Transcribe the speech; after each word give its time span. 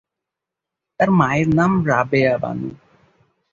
তার 0.99 1.09
মায়ের 1.19 1.47
নাম 1.55 1.71
রাবেয়া 1.87 2.35
বানু। 2.37 2.69